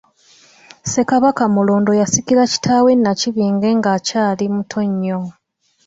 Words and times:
Ssekabaka 0.83 1.43
Mulondo 1.53 1.91
yasikira 2.01 2.43
kitaawe 2.51 2.91
Nakibinge 2.95 3.69
nga 3.79 3.89
akyali 3.97 4.45
muto 4.55 4.79
nnyo. 4.89 5.19